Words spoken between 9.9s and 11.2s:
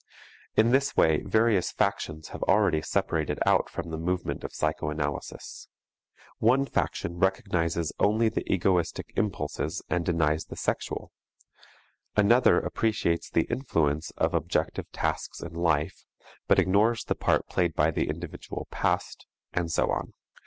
and denies the sexual,